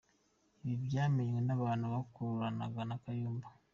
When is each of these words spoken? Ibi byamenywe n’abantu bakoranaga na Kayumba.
Ibi 0.63 0.75
byamenywe 0.85 1.39
n’abantu 1.47 1.85
bakoranaga 1.93 2.81
na 2.89 2.95
Kayumba. 3.03 3.47